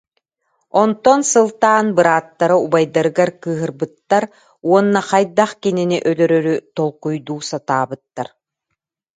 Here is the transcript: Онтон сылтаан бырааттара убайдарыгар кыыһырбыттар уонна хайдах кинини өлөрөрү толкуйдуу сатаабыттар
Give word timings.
Онтон 0.81 1.19
сылтаан 1.31 1.87
бырааттара 1.95 2.55
убайдарыгар 2.65 3.31
кыыһырбыттар 3.41 4.23
уонна 4.67 5.01
хайдах 5.09 5.51
кинини 5.63 5.97
өлөрөрү 6.09 6.55
толкуйдуу 6.77 7.39
сатаабыттар 7.49 8.27